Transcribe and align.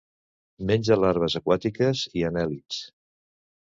Menja 0.71 0.97
larves 1.03 1.37
aquàtiques 1.43 2.05
i 2.19 2.29
anèl·lids. 2.35 2.85